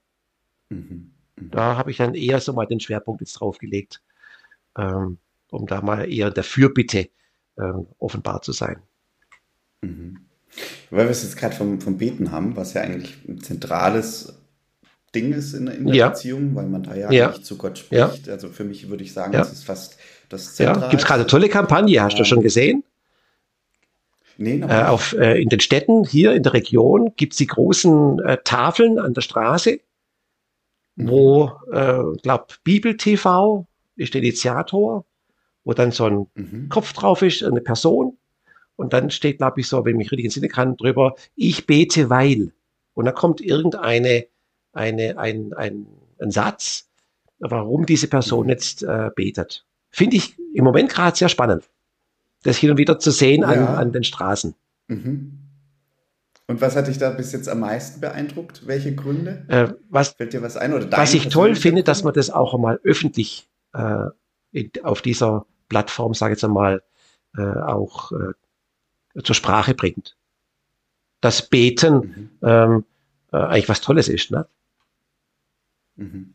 Mhm. 0.70 1.12
Mhm. 1.36 1.52
Da 1.52 1.78
habe 1.78 1.92
ich 1.92 1.98
dann 1.98 2.16
eher 2.16 2.40
so 2.40 2.54
mal 2.54 2.66
den 2.66 2.80
Schwerpunkt 2.80 3.22
jetzt 3.22 3.34
drauf 3.34 3.58
gelegt, 3.58 4.02
ähm, 4.78 5.18
um 5.52 5.66
da 5.68 5.82
mal 5.82 6.12
eher 6.12 6.32
der 6.32 6.44
Fürbitte 6.44 7.10
ähm, 7.58 7.88
offenbar 8.00 8.42
zu 8.42 8.52
sein. 8.52 8.82
Mhm. 9.82 10.20
Weil 10.90 11.06
wir 11.06 11.12
es 11.12 11.24
jetzt 11.24 11.38
gerade 11.38 11.56
vom, 11.56 11.82
vom 11.82 11.98
Beten 11.98 12.32
haben, 12.32 12.56
was 12.56 12.74
ja 12.74 12.82
eigentlich 12.82 13.18
ein 13.28 13.42
zentrales 13.42 14.40
Ding 15.14 15.34
ist 15.34 15.54
in, 15.54 15.68
in 15.68 15.86
der 15.86 15.96
ja. 15.96 16.10
Beziehung, 16.10 16.56
weil 16.56 16.68
man 16.68 16.84
da 16.84 16.96
ja, 16.96 17.12
ja. 17.12 17.30
nicht 17.30 17.46
zu 17.46 17.58
Gott 17.58 17.78
spricht. 17.78 18.28
Ja. 18.28 18.34
Also 18.34 18.50
für 18.50 18.64
mich 18.64 18.90
würde 18.90 19.04
ich 19.04 19.14
sagen, 19.14 19.34
das 19.34 19.52
ist 19.52 19.64
fast 19.64 19.98
das 20.30 20.56
Zentrale. 20.56 20.82
Ja. 20.82 20.90
Gibt 20.90 21.02
es 21.02 21.08
gerade 21.08 21.22
eine 21.22 21.30
tolle 21.30 21.50
Kampagne, 21.50 22.02
hast 22.02 22.20
du 22.20 22.24
schon 22.24 22.42
gesehen? 22.42 22.84
Nee, 24.38 24.60
äh, 24.60 24.84
auf, 24.84 25.14
äh, 25.14 25.42
in 25.42 25.48
den 25.48 25.62
Städten 25.62 26.04
hier 26.04 26.34
in 26.34 26.44
der 26.44 26.54
Region 26.54 27.14
gibt 27.16 27.34
es 27.34 27.38
die 27.38 27.48
großen 27.48 28.20
äh, 28.20 28.38
Tafeln 28.44 29.00
an 29.00 29.14
der 29.14 29.22
Straße, 29.22 29.80
wo, 30.96 31.52
äh, 31.72 32.04
glaube 32.22 32.48
Bibel 32.64 32.98
TV 32.98 33.66
ist 33.96 34.14
der 34.14 34.22
Initiator, 34.22 35.06
wo 35.64 35.74
dann 35.74 35.92
so 35.92 36.06
ein 36.06 36.28
mhm. 36.36 36.70
Kopf 36.70 36.94
drauf 36.94 37.22
ist, 37.22 37.44
eine 37.44 37.62
Person. 37.62 38.18
Und 38.76 38.94
dann 38.94 39.10
steht, 39.10 39.38
glaube 39.38 39.62
ich, 39.62 39.68
so, 39.68 39.86
wenn 39.86 39.94
ich 39.94 39.98
mich 39.98 40.12
richtig 40.12 40.26
entsinnen 40.26 40.50
kann, 40.50 40.78
drüber, 40.78 41.16
ich 41.36 41.66
bete, 41.66 42.10
weil. 42.10 42.52
Und 42.94 43.06
dann 43.06 43.16
kommt 43.16 43.42
irgendeine, 43.42 44.26
eine, 44.74 45.18
ein, 45.18 45.54
ein, 45.54 45.88
ein 46.20 46.32
Satz, 46.32 46.90
warum 47.40 47.86
diese 47.86 48.08
Person 48.08 48.46
mhm. 48.46 48.50
jetzt 48.52 48.84
äh, 48.84 49.10
betet. 49.16 49.66
Finde 49.90 50.18
ich 50.18 50.38
im 50.54 50.64
Moment 50.64 50.90
gerade 50.90 51.16
sehr 51.16 51.30
spannend, 51.30 51.70
das 52.44 52.58
hin 52.58 52.72
und 52.72 52.78
wieder 52.78 53.00
zu 53.00 53.12
sehen 53.12 53.42
ja. 53.42 53.48
an, 53.48 53.68
an 53.68 53.92
den 53.92 54.04
Straßen. 54.04 54.56
Mhm. 54.88 55.45
Und 56.48 56.62
was 56.62 56.76
hat 56.76 56.88
dich 56.88 57.00
da 57.00 57.10
bis 57.10 57.32
jetzt 57.32 57.50
am 57.50 57.62
meisten 57.62 58.02
beeindruckt? 58.02 58.68
Welche 58.68 58.94
Gründe? 58.94 59.46
Äh, 59.48 59.74
was, 59.90 60.10
Fällt 60.10 60.34
dir 60.34 60.42
was 60.42 60.58
ein? 60.58 60.74
Oder 60.74 60.92
was 60.92 61.14
ich 61.14 61.30
toll 61.30 61.56
finde, 61.56 61.84
dass 61.84 62.04
man 62.04 62.14
das 62.14 62.30
auch 62.30 62.54
einmal 62.54 62.80
öffentlich 62.84 63.50
äh, 63.74 64.06
in, 64.52 64.72
auf 64.84 65.02
dieser 65.02 65.46
Plattform, 65.70 66.14
sage 66.14 66.34
ich 66.34 66.38
jetzt 66.38 66.44
einmal, 66.44 66.84
äh, 67.36 67.42
auch 67.42 68.12
äh, 68.12 69.24
zur 69.24 69.36
Sprache 69.36 69.74
bringt. 69.74 70.16
Das 71.20 71.50
Beten 71.50 71.96
mhm. 71.96 72.30
ähm, 72.44 72.86
äh, 73.32 73.38
eigentlich 73.38 73.70
was 73.70 73.82
Tolles 73.82 74.08
ist. 74.08 74.30
Ne? 74.30 74.48
Mhm. 75.96 76.34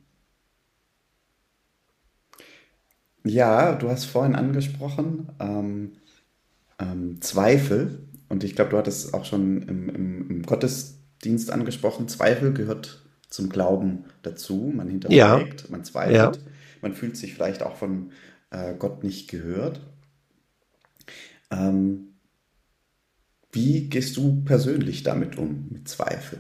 Ja, 3.22 3.74
du 3.74 3.90
hast 3.90 4.06
vorhin 4.06 4.34
angesprochen, 4.34 5.28
ähm, 5.38 5.92
ähm, 6.78 7.20
Zweifel 7.20 8.08
und 8.30 8.44
ich 8.44 8.54
glaube, 8.54 8.70
du 8.70 8.78
hattest 8.78 9.12
auch 9.12 9.25
schon 9.25 9.62
im, 9.62 9.88
im, 9.88 10.30
im, 10.30 10.42
Gottesdienst 10.44 11.50
angesprochen, 11.50 12.06
Zweifel 12.06 12.54
gehört 12.54 13.02
zum 13.28 13.49
Glauben 13.49 14.04
dazu. 14.22 14.72
Man 14.75 14.88
hinterfragt, 14.88 15.62
ja. 15.62 15.66
man 15.68 15.84
zweifelt, 15.84 16.14
ja. 16.14 16.32
man 16.80 16.94
fühlt 16.94 17.16
sich 17.16 17.34
vielleicht 17.34 17.64
auch 17.64 17.76
von 17.76 18.12
äh, 18.50 18.75
Gott 18.75 19.02
nicht 19.02 19.28
gehört. 19.28 19.80
Ähm, 21.50 22.14
Wie 23.50 23.88
gehst 23.88 24.16
du 24.16 24.44
persönlich 24.44 25.02
damit 25.02 25.37
um, 25.37 25.66
mit 25.68 25.88
Zweifel? 25.88 26.38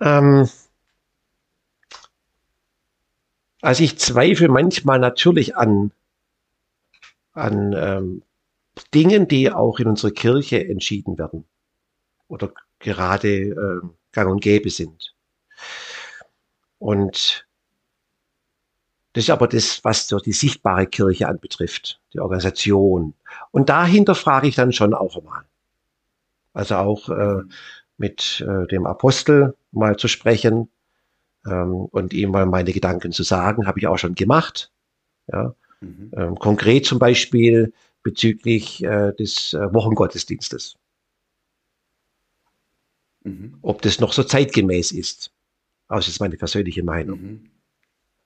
Ähm, 0.00 0.48
also 3.60 3.82
ich 3.82 3.98
zweifle 3.98 4.48
manchmal 4.48 4.98
natürlich 4.98 5.56
an, 5.56 5.92
an 7.32 7.74
ähm, 7.76 8.22
Dingen, 8.94 9.28
die 9.28 9.50
auch 9.50 9.78
in 9.78 9.88
unserer 9.88 10.10
Kirche 10.10 10.66
entschieden 10.68 11.18
werden 11.18 11.44
oder 12.28 12.52
gerade 12.78 13.28
äh, 13.28 13.80
gang 14.12 14.30
und 14.30 14.40
gäbe 14.40 14.70
sind. 14.70 15.14
Und 16.78 17.46
das 19.12 19.24
ist 19.24 19.30
aber 19.30 19.48
das, 19.48 19.82
was 19.82 20.08
so 20.08 20.18
die 20.18 20.32
sichtbare 20.32 20.86
Kirche 20.86 21.26
anbetrifft, 21.26 22.00
die 22.12 22.20
Organisation. 22.20 23.14
Und 23.50 23.70
dahinter 23.70 24.14
frage 24.14 24.48
ich 24.48 24.56
dann 24.56 24.72
schon 24.72 24.92
auch 24.92 25.16
einmal. 25.16 25.44
Also 26.52 26.76
auch 26.76 27.08
äh, 27.08 27.42
mit 27.96 28.44
äh, 28.46 28.66
dem 28.66 28.86
Apostel 28.86 29.54
mal 29.72 29.96
zu 29.96 30.08
sprechen 30.08 30.68
ähm, 31.46 31.86
und 31.86 32.12
ihm 32.12 32.30
mal 32.30 32.46
meine 32.46 32.72
Gedanken 32.72 33.12
zu 33.12 33.22
sagen, 33.22 33.66
habe 33.66 33.78
ich 33.78 33.86
auch 33.86 33.98
schon 33.98 34.14
gemacht. 34.14 34.70
Ja. 35.32 35.54
Mhm. 35.80 36.10
Ähm, 36.16 36.34
konkret 36.36 36.86
zum 36.86 36.98
Beispiel 36.98 37.72
bezüglich 38.02 38.82
äh, 38.84 39.12
des 39.12 39.52
äh, 39.52 39.72
Wochengottesdienstes. 39.72 40.76
Mhm. 43.24 43.58
Ob 43.62 43.82
das 43.82 44.00
noch 44.00 44.12
so 44.12 44.22
zeitgemäß 44.22 44.92
ist. 44.92 45.32
Aber 45.88 45.98
das 45.98 46.08
ist 46.08 46.20
meine 46.20 46.36
persönliche 46.36 46.82
Meinung. 46.82 47.20
Mhm. 47.20 47.50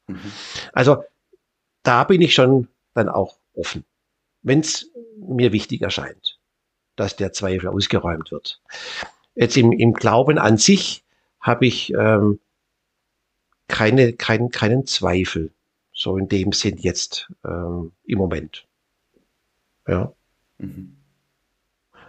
Mhm. 0.08 0.32
Also 0.72 1.02
da 1.82 2.04
bin 2.04 2.20
ich 2.20 2.34
schon 2.34 2.68
dann 2.94 3.08
auch 3.08 3.38
offen, 3.54 3.84
wenn 4.42 4.60
es 4.60 4.90
mir 5.16 5.52
wichtig 5.52 5.82
erscheint, 5.82 6.38
dass 6.96 7.16
der 7.16 7.32
Zweifel 7.32 7.68
ausgeräumt 7.68 8.30
wird. 8.30 8.60
Jetzt 9.34 9.56
im, 9.56 9.72
im 9.72 9.94
Glauben 9.94 10.38
an 10.38 10.58
sich 10.58 11.04
habe 11.40 11.66
ich 11.66 11.94
ähm, 11.94 12.38
keine, 13.70 14.12
kein, 14.12 14.50
keinen 14.50 14.86
Zweifel, 14.86 15.52
so 15.92 16.16
in 16.16 16.28
dem 16.28 16.52
Sinn 16.52 16.76
jetzt 16.76 17.30
ähm, 17.44 17.92
im 18.04 18.18
Moment. 18.18 18.66
Ja. 19.86 20.12
Mhm. 20.58 20.96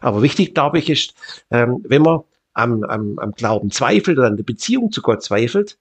Aber 0.01 0.23
wichtig, 0.23 0.55
glaube 0.55 0.79
ich, 0.79 0.89
ist, 0.89 1.13
ähm, 1.51 1.85
wenn 1.87 2.01
man 2.01 2.21
am, 2.53 2.83
am, 2.83 3.19
am 3.19 3.31
Glauben 3.33 3.69
zweifelt 3.69 4.17
oder 4.17 4.27
an 4.27 4.37
der 4.37 4.43
Beziehung 4.43 4.91
zu 4.91 5.01
Gott 5.01 5.23
zweifelt, 5.23 5.77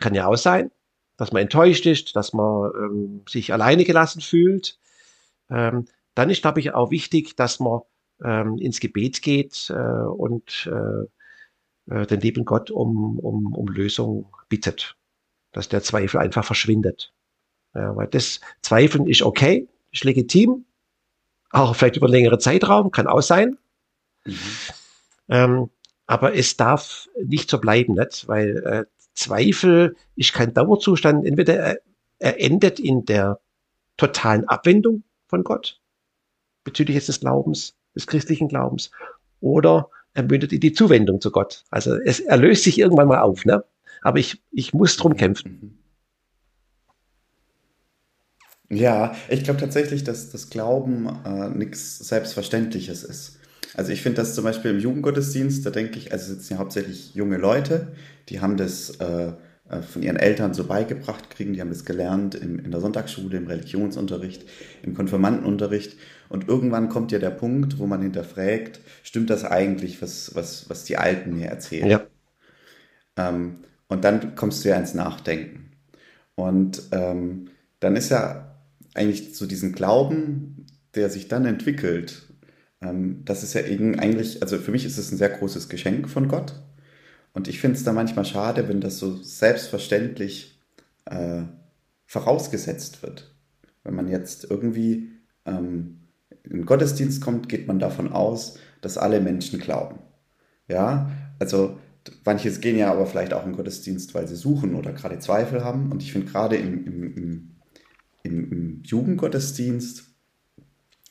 kann 0.00 0.14
ja 0.14 0.26
auch 0.26 0.36
sein, 0.36 0.70
dass 1.16 1.32
man 1.32 1.42
enttäuscht 1.42 1.84
ist, 1.84 2.16
dass 2.16 2.32
man 2.32 2.70
ähm, 2.74 3.22
sich 3.28 3.52
alleine 3.52 3.84
gelassen 3.84 4.22
fühlt, 4.22 4.78
ähm, 5.50 5.86
dann 6.14 6.30
ist, 6.30 6.42
glaube 6.42 6.60
ich, 6.60 6.72
auch 6.72 6.90
wichtig, 6.90 7.36
dass 7.36 7.60
man 7.60 7.82
ähm, 8.24 8.56
ins 8.58 8.80
Gebet 8.80 9.20
geht 9.20 9.70
äh, 9.70 9.74
und 9.74 10.70
äh, 10.72 11.04
äh, 11.90 12.06
den 12.06 12.20
lieben 12.20 12.44
Gott 12.44 12.70
um, 12.70 13.18
um, 13.18 13.54
um 13.54 13.68
Lösung 13.68 14.26
bittet, 14.48 14.96
dass 15.52 15.68
der 15.68 15.82
Zweifel 15.82 16.18
einfach 16.18 16.44
verschwindet. 16.44 17.12
Ja, 17.74 17.94
weil 17.96 18.08
das 18.08 18.40
Zweifeln 18.62 19.06
ist 19.06 19.22
okay, 19.22 19.68
ist 19.92 20.04
legitim, 20.04 20.64
auch 21.50 21.74
vielleicht 21.74 21.96
über 21.96 22.06
einen 22.06 22.14
längeren 22.14 22.40
Zeitraum, 22.40 22.90
kann 22.90 23.06
auch 23.06 23.22
sein. 23.22 23.58
Mhm. 24.24 24.38
Ähm, 25.28 25.70
aber 26.06 26.34
es 26.34 26.56
darf 26.56 27.08
nicht 27.24 27.50
so 27.50 27.58
bleiben, 27.58 27.94
nicht? 27.94 28.26
weil 28.26 28.56
äh, 28.64 28.84
Zweifel 29.14 29.96
ist 30.16 30.32
kein 30.32 30.54
Dauerzustand. 30.54 31.24
Entweder 31.26 31.78
er, 32.18 32.40
endet 32.40 32.80
in 32.80 33.04
der 33.04 33.40
totalen 33.96 34.46
Abwendung 34.48 35.04
von 35.28 35.44
Gott 35.44 35.80
bezüglich 36.64 36.96
jetzt 36.96 37.08
des 37.08 37.20
Glaubens, 37.20 37.76
des 37.94 38.06
christlichen 38.06 38.48
Glaubens, 38.48 38.90
oder 39.40 39.88
er 40.12 40.24
mündet 40.24 40.52
in 40.52 40.60
die 40.60 40.72
Zuwendung 40.72 41.20
zu 41.20 41.30
Gott. 41.30 41.64
Also 41.70 41.94
es, 41.94 42.20
er 42.20 42.36
löst 42.36 42.64
sich 42.64 42.78
irgendwann 42.78 43.08
mal 43.08 43.20
auf, 43.20 43.44
ne? 43.44 43.64
Aber 44.02 44.18
ich, 44.18 44.42
ich 44.50 44.72
muss 44.72 44.96
drum 44.96 45.16
kämpfen. 45.16 45.78
Ja, 48.68 49.16
ich 49.28 49.42
glaube 49.42 49.58
tatsächlich, 49.58 50.04
dass 50.04 50.30
das 50.30 50.48
Glauben 50.48 51.08
äh, 51.24 51.48
nichts 51.48 51.98
Selbstverständliches 51.98 53.02
ist. 53.02 53.40
Also 53.74 53.92
ich 53.92 54.02
finde 54.02 54.16
das 54.16 54.34
zum 54.34 54.44
Beispiel 54.44 54.70
im 54.70 54.78
Jugendgottesdienst, 54.78 55.64
da 55.66 55.70
denke 55.70 55.98
ich, 55.98 56.12
also 56.12 56.32
sitzen 56.32 56.54
ja 56.54 56.58
hauptsächlich 56.58 57.14
junge 57.14 57.36
Leute, 57.36 57.88
die 58.28 58.40
haben 58.40 58.56
das 58.56 58.90
äh, 59.00 59.32
äh, 59.70 59.82
von 59.82 60.02
ihren 60.02 60.16
Eltern 60.16 60.52
so 60.52 60.64
beigebracht 60.64 61.30
kriegen, 61.30 61.52
die 61.52 61.60
haben 61.60 61.70
das 61.70 61.84
gelernt 61.84 62.34
im, 62.34 62.58
in 62.58 62.70
der 62.70 62.80
Sonntagsschule, 62.80 63.36
im 63.36 63.46
Religionsunterricht, 63.46 64.44
im 64.82 64.94
Konfirmandenunterricht. 64.94 65.96
Und 66.28 66.48
irgendwann 66.48 66.88
kommt 66.88 67.12
ja 67.12 67.18
der 67.18 67.30
Punkt, 67.30 67.78
wo 67.78 67.86
man 67.86 68.02
hinterfragt, 68.02 68.80
stimmt 69.02 69.30
das 69.30 69.44
eigentlich, 69.44 70.02
was, 70.02 70.34
was, 70.34 70.68
was 70.68 70.84
die 70.84 70.96
Alten 70.96 71.34
mir 71.34 71.46
erzählen? 71.46 71.88
Ja. 71.88 72.02
Ähm, 73.16 73.58
und 73.90 74.04
dann 74.04 74.34
kommst 74.36 74.64
du 74.64 74.70
ja 74.70 74.76
ins 74.76 74.94
Nachdenken. 74.94 75.72
Und 76.36 76.84
ähm, 76.92 77.48
dann 77.80 77.96
ist 77.96 78.08
ja 78.08 78.56
eigentlich 78.94 79.36
so 79.36 79.46
diesen 79.46 79.72
Glauben, 79.72 80.64
der 80.94 81.10
sich 81.10 81.28
dann 81.28 81.44
entwickelt, 81.44 82.26
ähm, 82.80 83.22
das 83.24 83.42
ist 83.42 83.52
ja 83.54 83.62
eigentlich, 83.62 84.42
also 84.42 84.58
für 84.58 84.70
mich 84.70 84.84
ist 84.86 84.96
es 84.96 85.12
ein 85.12 85.18
sehr 85.18 85.28
großes 85.28 85.68
Geschenk 85.68 86.08
von 86.08 86.28
Gott. 86.28 86.54
Und 87.32 87.48
ich 87.48 87.60
finde 87.60 87.76
es 87.76 87.84
da 87.84 87.92
manchmal 87.92 88.24
schade, 88.24 88.68
wenn 88.68 88.80
das 88.80 88.98
so 88.98 89.16
selbstverständlich 89.16 90.58
äh, 91.04 91.42
vorausgesetzt 92.06 93.02
wird. 93.02 93.34
Wenn 93.84 93.94
man 93.94 94.08
jetzt 94.08 94.44
irgendwie 94.44 95.10
ähm, 95.46 96.00
in 96.44 96.58
den 96.58 96.66
Gottesdienst 96.66 97.20
kommt, 97.20 97.48
geht 97.48 97.66
man 97.66 97.78
davon 97.78 98.12
aus, 98.12 98.58
dass 98.80 98.98
alle 98.98 99.20
Menschen 99.20 99.58
glauben. 99.58 99.98
Ja, 100.68 101.10
also 101.38 101.78
manche 102.24 102.50
gehen 102.52 102.78
ja 102.78 102.90
aber 102.90 103.06
vielleicht 103.06 103.32
auch 103.32 103.44
in 103.44 103.50
den 103.50 103.56
Gottesdienst, 103.56 104.14
weil 104.14 104.26
sie 104.26 104.36
suchen 104.36 104.74
oder 104.74 104.92
gerade 104.92 105.18
Zweifel 105.18 105.64
haben. 105.64 105.90
Und 105.90 106.02
ich 106.02 106.12
finde 106.12 106.30
gerade 106.30 106.56
im, 106.56 106.86
im, 106.86 107.16
im, 108.22 108.52
im, 108.52 108.82
Jugendgottesdienst 108.84 110.04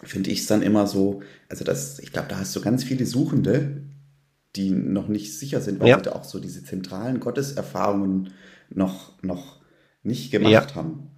finde 0.03 0.31
ich 0.31 0.41
es 0.41 0.47
dann 0.47 0.61
immer 0.61 0.87
so, 0.87 1.21
also 1.49 1.63
das, 1.63 1.99
ich 1.99 2.11
glaube, 2.11 2.29
da 2.29 2.39
hast 2.39 2.55
du 2.55 2.61
ganz 2.61 2.83
viele 2.83 3.05
Suchende, 3.05 3.83
die 4.55 4.71
noch 4.71 5.07
nicht 5.07 5.37
sicher 5.37 5.61
sind, 5.61 5.79
weil 5.79 5.89
ja. 5.89 5.97
sie 5.97 6.03
da 6.03 6.13
auch 6.13 6.23
so 6.23 6.39
diese 6.39 6.63
zentralen 6.63 7.19
Gotteserfahrungen 7.19 8.31
noch, 8.69 9.21
noch 9.21 9.59
nicht 10.03 10.31
gemacht 10.31 10.51
ja. 10.51 10.75
haben. 10.75 11.11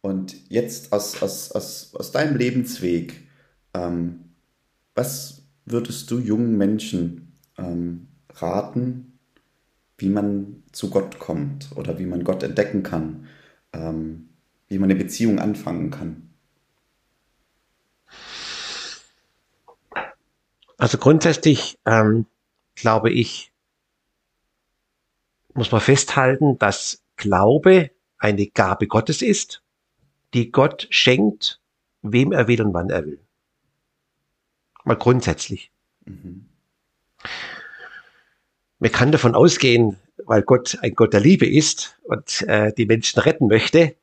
Und 0.00 0.34
jetzt 0.50 0.92
aus, 0.92 1.22
aus, 1.22 1.52
aus, 1.52 1.94
aus 1.94 2.10
deinem 2.10 2.36
Lebensweg, 2.36 3.28
ähm, 3.72 4.32
was 4.94 5.42
würdest 5.64 6.10
du 6.10 6.18
jungen 6.18 6.58
Menschen 6.58 7.38
ähm, 7.56 8.08
raten, 8.30 9.11
wie 10.02 10.10
man 10.10 10.62
zu 10.72 10.90
Gott 10.90 11.18
kommt 11.18 11.70
oder 11.76 11.98
wie 11.98 12.06
man 12.06 12.24
Gott 12.24 12.42
entdecken 12.42 12.82
kann, 12.82 13.28
ähm, 13.72 14.28
wie 14.68 14.78
man 14.78 14.90
eine 14.90 14.98
Beziehung 14.98 15.38
anfangen 15.38 15.90
kann? 15.90 16.28
Also 20.76 20.98
grundsätzlich 20.98 21.78
ähm, 21.86 22.26
glaube 22.74 23.10
ich, 23.10 23.52
muss 25.54 25.70
man 25.70 25.80
festhalten, 25.80 26.58
dass 26.58 27.02
Glaube 27.16 27.90
eine 28.18 28.46
Gabe 28.48 28.88
Gottes 28.88 29.22
ist, 29.22 29.62
die 30.34 30.50
Gott 30.50 30.88
schenkt, 30.90 31.60
wem 32.02 32.32
er 32.32 32.48
will 32.48 32.62
und 32.62 32.74
wann 32.74 32.90
er 32.90 33.04
will. 33.06 33.20
Mal 34.84 34.96
grundsätzlich. 34.96 35.70
Mhm. 36.04 36.48
Man 38.82 38.90
kann 38.90 39.12
davon 39.12 39.36
ausgehen, 39.36 39.96
weil 40.24 40.42
Gott 40.42 40.76
ein 40.82 40.96
Gott 40.96 41.12
der 41.12 41.20
Liebe 41.20 41.46
ist 41.46 41.96
und 42.02 42.42
äh, 42.48 42.72
die 42.72 42.84
Menschen 42.84 43.20
retten 43.20 43.46
möchte, 43.46 43.94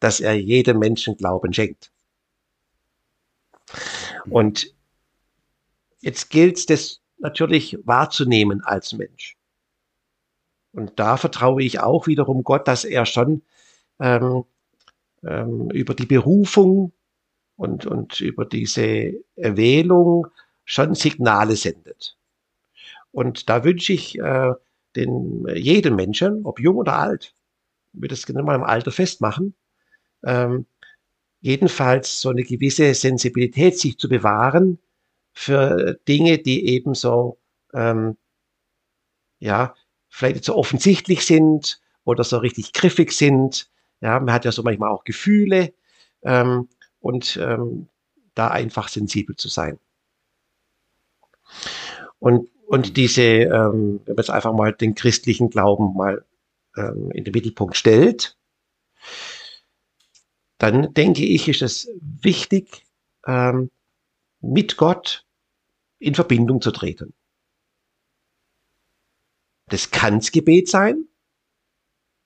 dass 0.00 0.18
er 0.18 0.34
jedem 0.34 0.80
Menschen 0.80 1.16
Glauben 1.16 1.52
schenkt. 1.52 1.92
Und 4.28 4.74
jetzt 6.00 6.30
gilt 6.30 6.68
es, 6.68 7.00
natürlich 7.18 7.78
wahrzunehmen 7.84 8.60
als 8.64 8.92
Mensch. 8.92 9.36
Und 10.72 10.98
da 10.98 11.16
vertraue 11.16 11.62
ich 11.62 11.78
auch 11.78 12.08
wiederum 12.08 12.42
Gott, 12.42 12.66
dass 12.66 12.84
er 12.84 13.06
schon 13.06 13.42
ähm, 14.00 14.42
ähm, 15.22 15.70
über 15.70 15.94
die 15.94 16.06
Berufung 16.06 16.92
und, 17.54 17.86
und 17.86 18.20
über 18.20 18.46
diese 18.46 19.12
Erwählung 19.36 20.26
schon 20.64 20.96
Signale 20.96 21.54
sendet. 21.54 22.16
Und 23.14 23.48
da 23.48 23.62
wünsche 23.62 23.92
ich 23.92 24.18
äh, 24.18 24.52
den, 24.96 25.46
jedem 25.54 25.94
Menschen, 25.94 26.44
ob 26.44 26.58
jung 26.58 26.76
oder 26.76 26.98
alt, 26.98 27.32
wir 27.92 28.08
das 28.08 28.26
genau 28.26 28.42
mal 28.42 28.56
im 28.56 28.64
Alter 28.64 28.90
festmachen, 28.90 29.54
ähm, 30.24 30.66
jedenfalls 31.40 32.20
so 32.20 32.30
eine 32.30 32.42
gewisse 32.42 32.92
Sensibilität 32.92 33.78
sich 33.78 33.98
zu 33.98 34.08
bewahren, 34.08 34.80
für 35.32 35.98
Dinge, 36.08 36.38
die 36.38 36.66
eben 36.66 36.94
so, 36.94 37.38
ähm, 37.72 38.16
ja, 39.38 39.74
vielleicht 40.08 40.44
so 40.44 40.56
offensichtlich 40.56 41.24
sind 41.24 41.80
oder 42.04 42.24
so 42.24 42.38
richtig 42.38 42.72
griffig 42.72 43.12
sind. 43.12 43.70
Ja, 44.00 44.18
man 44.18 44.32
hat 44.32 44.44
ja 44.44 44.50
so 44.50 44.62
manchmal 44.64 44.90
auch 44.90 45.04
Gefühle 45.04 45.72
ähm, 46.22 46.68
und 46.98 47.36
ähm, 47.36 47.88
da 48.34 48.48
einfach 48.48 48.88
sensibel 48.88 49.36
zu 49.36 49.48
sein. 49.48 49.78
Und, 52.18 52.48
und 52.66 52.96
diese, 52.96 53.22
ähm, 53.22 54.00
wenn 54.04 54.14
man 54.14 54.22
jetzt 54.22 54.30
einfach 54.30 54.52
mal 54.52 54.72
den 54.72 54.94
christlichen 54.94 55.50
Glauben 55.50 55.94
mal 55.94 56.24
ähm, 56.76 57.10
in 57.12 57.24
den 57.24 57.32
Mittelpunkt 57.32 57.76
stellt, 57.76 58.36
dann 60.58 60.94
denke 60.94 61.24
ich, 61.24 61.48
ist 61.48 61.62
es 61.62 61.88
wichtig, 62.00 62.86
ähm, 63.26 63.70
mit 64.40 64.76
Gott 64.76 65.26
in 65.98 66.14
Verbindung 66.14 66.60
zu 66.60 66.70
treten. 66.70 67.14
Das 69.66 69.90
kann 69.90 70.18
das 70.18 70.30
Gebet 70.30 70.68
sein, 70.68 71.06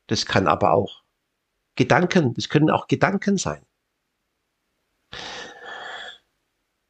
das 0.09 0.27
kann 0.27 0.49
aber 0.49 0.73
auch 0.73 1.03
Gedanken, 1.77 2.35
das 2.35 2.49
können 2.49 2.71
auch 2.71 2.89
Gedanken 2.89 3.39
sein. 3.39 3.65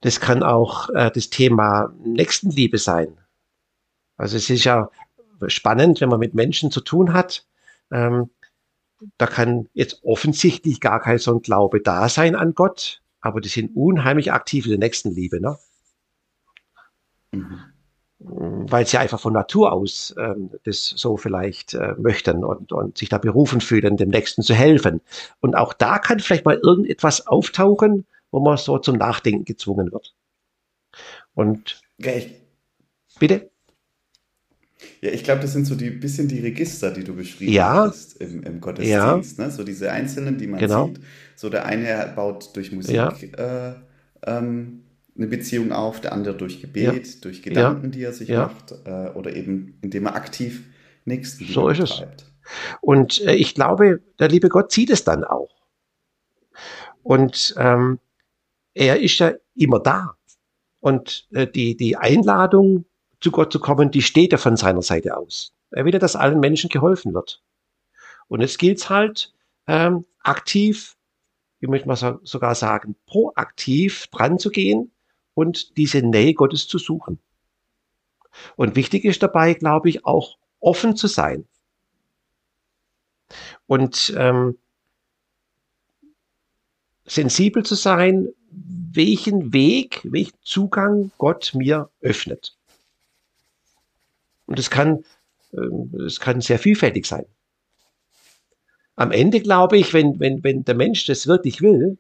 Das 0.01 0.21
kann 0.21 0.43
auch 0.43 0.89
äh, 0.91 1.11
das 1.11 1.29
Thema 1.29 1.93
Nächstenliebe 1.99 2.79
sein. 2.79 3.19
Also 4.19 4.37
es 4.37 4.51
ist 4.51 4.65
ja 4.65 4.91
spannend, 5.47 6.01
wenn 6.01 6.09
man 6.09 6.21
mit 6.21 6.35
Menschen 6.35 6.71
zu 6.71 6.81
tun 6.81 7.13
hat. 7.15 7.47
Ähm, 7.91 8.31
da 9.17 9.27
kann 9.27 9.69
jetzt 9.75 10.03
offensichtlich 10.05 10.81
gar 10.81 11.01
kein 11.01 11.19
so 11.19 11.33
ein 11.35 11.43
Glaube 11.43 11.81
da 11.81 12.09
sein 12.09 12.35
an 12.35 12.55
Gott, 12.55 13.01
aber 13.21 13.41
die 13.41 13.49
sind 13.49 13.75
unheimlich 13.77 14.33
aktiv 14.33 14.67
in 14.67 14.73
der 14.73 14.81
Nächstenliebe, 14.81 15.41
ne? 15.41 15.57
Mhm. 17.33 17.61
Weil 18.21 18.85
sie 18.85 18.99
einfach 18.99 19.21
von 19.21 19.33
Natur 19.33 19.73
aus 19.73 20.13
ähm, 20.19 20.51
das 20.65 20.89
so 20.89 21.17
vielleicht 21.17 21.75
äh, 21.75 21.95
möchten 21.99 22.43
und, 22.43 22.73
und 22.73 22.99
sich 22.99 23.09
da 23.09 23.19
berufen 23.19 23.61
fühlen, 23.61 23.97
dem 23.97 24.09
Nächsten 24.09 24.43
zu 24.43 24.55
helfen. 24.55 25.01
Und 25.39 25.55
auch 25.55 25.73
da 25.73 26.01
kann 26.01 26.19
vielleicht 26.19 26.45
mal 26.45 26.59
irgendetwas 26.61 27.29
auftauchen, 27.29 28.07
wo 28.33 28.41
man 28.41 28.57
so 28.57 28.79
zum 28.79 28.97
Nachdenken 28.97 29.45
gezwungen 29.45 29.93
wird. 29.93 30.17
Und 31.35 31.81
ich, 31.99 32.35
bitte? 33.21 33.51
Ja, 35.01 35.11
ich 35.11 35.25
glaube, 35.25 35.41
das 35.41 35.53
sind 35.53 35.65
so 35.65 35.75
die 35.75 35.91
bisschen 35.91 36.29
die 36.29 36.41
Register, 36.41 36.91
die 36.91 37.05
du 37.05 37.15
beschrieben 37.15 37.53
ja. 37.53 37.87
hast 37.87 38.21
im, 38.21 38.43
im 38.43 38.61
Gottesdienst. 38.61 39.39
Ja. 39.39 39.45
Ne? 39.47 39.51
So 39.51 39.65
diese 39.65 39.91
einzelnen, 39.91 40.39
die 40.39 40.47
man 40.47 40.61
genau. 40.61 40.87
sieht. 40.87 41.01
So 41.37 41.49
der 41.49 41.67
eine 41.67 42.13
baut 42.15 42.55
durch 42.55 42.73
Musik 42.73 42.95
ja. 42.95 43.13
äh, 43.13 43.75
ähm, 44.25 44.85
eine 45.17 45.27
Beziehung 45.27 45.73
auf, 45.73 46.01
der 46.01 46.13
andere 46.13 46.37
durch 46.37 46.61
Gebet, 46.61 47.25
durch 47.25 47.43
Gedanken, 47.43 47.91
die 47.91 48.03
er 48.03 48.13
sich 48.13 48.29
macht, 48.29 48.73
äh, 48.85 49.11
oder 49.15 49.35
eben 49.35 49.79
indem 49.83 50.07
er 50.07 50.15
aktiv 50.15 50.65
nächsten 51.05 51.45
So 51.47 51.69
ist 51.69 51.81
es. 51.81 52.03
Und 52.81 53.21
äh, 53.23 53.35
ich 53.35 53.55
glaube, 53.55 54.01
der 54.19 54.29
liebe 54.29 54.49
Gott 54.49 54.73
sieht 54.73 54.91
es 54.91 55.05
dann 55.05 55.25
auch. 55.25 55.51
Und 57.03 57.55
ähm, 57.59 57.99
er 58.75 59.01
ist 59.01 59.19
ja 59.19 59.33
immer 59.55 59.81
da. 59.81 60.15
Und 60.81 61.27
äh, 61.33 61.47
die, 61.47 61.77
die 61.77 61.97
Einladung, 61.97 62.85
zu 63.21 63.31
Gott 63.31 63.53
zu 63.53 63.61
kommen, 63.61 63.91
die 63.91 64.03
steht 64.03 64.33
ja 64.33 64.39
von 64.39 64.57
seiner 64.57 64.83
Seite 64.83 65.17
aus. 65.17 65.53
Er 65.71 65.85
will 65.85 65.93
ja, 65.93 65.99
dass 65.99 66.17
allen 66.17 66.41
Menschen 66.41 66.71
geholfen 66.71 67.15
wird. 67.15 67.43
Und 68.29 68.41
es 68.41 68.59
gilt 68.59 68.89
halt, 68.89 69.33
ähm, 69.67 70.05
aktiv, 70.21 70.97
wie 71.61 71.67
möchte 71.67 71.89
man 71.89 72.19
sogar 72.23 72.55
sagen, 72.55 72.97
proaktiv 73.07 74.07
dran 74.09 74.39
zu 74.39 74.51
gehen 74.51 74.93
und 75.35 75.77
diese 75.77 76.03
Nähe 76.03 76.35
Gottes 76.35 76.69
zu 76.69 76.79
suchen. 76.79 77.19
Und 78.57 78.77
wichtig 78.77 79.05
ist 79.05 79.23
dabei, 79.23 79.55
glaube 79.55 79.89
ich, 79.89 80.05
auch 80.05 80.39
offen 80.61 80.97
zu 80.97 81.07
sein. 81.07 81.47
Und 83.67 84.15
ähm, 84.17 84.59
sensibel 87.05 87.65
zu 87.65 87.75
sein, 87.75 88.29
welchen 88.51 89.53
Weg, 89.53 90.01
welchen 90.05 90.39
Zugang 90.43 91.11
Gott 91.19 91.53
mir 91.55 91.91
öffnet. 92.01 92.58
Und 94.49 94.59
es 94.59 94.71
kann, 94.71 95.05
ähm, 95.53 95.95
es 96.07 96.21
kann 96.21 96.41
sehr 96.41 96.59
vielfältig 96.59 97.07
sein. 97.07 97.27
Am 98.97 99.13
Ende 99.13 99.41
glaube 99.41 99.77
ich, 99.77 99.93
wenn, 99.93 100.19
wenn, 100.19 100.43
wenn 100.43 100.65
der 100.65 100.75
Mensch 100.75 101.07
das 101.07 101.27
wirklich 101.27 101.61
will, 101.61 101.99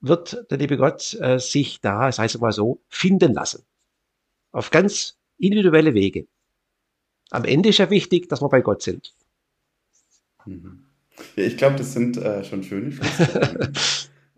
wird 0.00 0.50
der 0.50 0.58
liebe 0.58 0.76
Gott 0.76 1.14
äh, 1.20 1.38
sich 1.38 1.80
da, 1.80 2.06
das 2.06 2.18
heißt 2.18 2.40
mal 2.40 2.52
so, 2.52 2.80
finden 2.88 3.32
lassen. 3.32 3.62
Auf 4.50 4.70
ganz 4.70 5.16
individuelle 5.38 5.94
Wege. 5.94 6.26
Am 7.30 7.44
Ende 7.44 7.68
ist 7.68 7.78
ja 7.78 7.88
wichtig, 7.88 8.28
dass 8.28 8.42
wir 8.42 8.48
bei 8.48 8.60
Gott 8.60 8.82
sind. 8.82 9.14
Mhm. 10.44 10.84
Ja, 11.36 11.44
ich 11.44 11.56
glaube, 11.56 11.76
das 11.76 11.92
sind 11.92 12.16
äh, 12.16 12.44
schon 12.44 12.64
schöne 12.64 12.90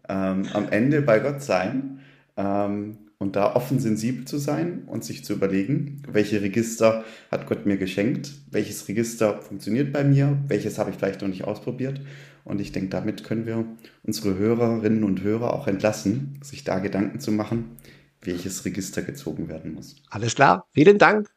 ähm, 0.09 0.47
am 0.53 0.69
Ende 0.69 1.01
bei 1.01 1.19
Gott 1.19 1.43
sein 1.43 2.01
ähm, 2.37 3.06
und 3.19 3.37
da 3.37 3.55
offen 3.55 3.79
sensibel 3.79 4.27
zu 4.27 4.39
sein 4.39 4.85
und 4.87 5.05
sich 5.05 5.25
zu 5.25 5.33
überlegen, 5.33 6.03
welche 6.09 6.43
Register 6.43 7.05
hat 7.31 7.47
Gott 7.47 7.65
mir 7.65 7.79
geschenkt, 7.79 8.33
welches 8.51 8.89
Register 8.89 9.41
funktioniert 9.41 9.93
bei 9.93 10.05
mir, 10.05 10.39
welches 10.49 10.79
habe 10.79 10.91
ich 10.91 10.97
vielleicht 10.97 11.23
noch 11.23 11.29
nicht 11.29 11.45
ausprobiert. 11.45 12.01
Und 12.45 12.61
ich 12.61 12.73
denke, 12.73 12.91
damit 12.91 13.25
können 13.25 13.47
wir 13.47 13.65
unsere 14.05 14.37
Hörerinnen 14.37 15.03
und 15.03 15.23
Hörer 15.23 15.53
auch 15.53 15.67
entlassen, 15.67 16.39
sich 16.43 16.63
da 16.63 16.79
Gedanken 16.79 17.19
zu 17.19 17.33
machen, 17.33 17.77
welches 18.21 18.65
Register 18.65 19.03
gezogen 19.03 19.49
werden 19.49 19.75
muss. 19.75 19.97
Alles 20.11 20.35
klar. 20.35 20.67
Vielen 20.73 20.99
Dank 20.99 21.29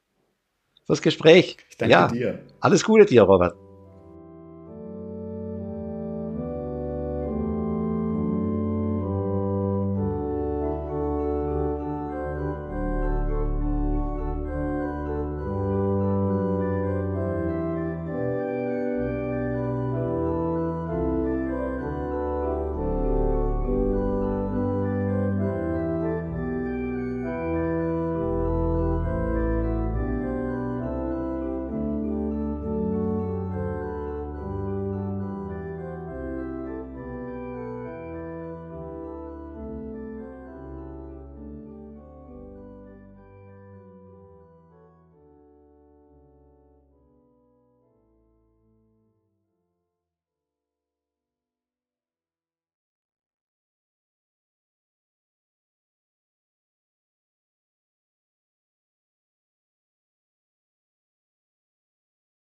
fürs 0.85 1.01
Gespräch. 1.01 1.57
Ich 1.69 1.77
danke 1.77 1.91
ja, 1.91 2.07
dir. 2.09 2.39
Alles 2.59 2.83
Gute 2.83 3.05
dir, 3.05 3.23
Robert. 3.23 3.55